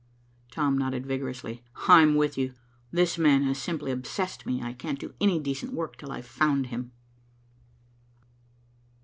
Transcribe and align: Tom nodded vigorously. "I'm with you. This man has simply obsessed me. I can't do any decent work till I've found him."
Tom 0.49 0.79
nodded 0.79 1.05
vigorously. 1.05 1.63
"I'm 1.87 2.15
with 2.15 2.35
you. 2.35 2.55
This 2.89 3.19
man 3.19 3.43
has 3.43 3.59
simply 3.59 3.91
obsessed 3.91 4.47
me. 4.47 4.59
I 4.59 4.73
can't 4.73 4.97
do 4.97 5.13
any 5.21 5.39
decent 5.39 5.73
work 5.73 5.95
till 5.95 6.11
I've 6.11 6.25
found 6.25 6.65
him." 6.73 6.91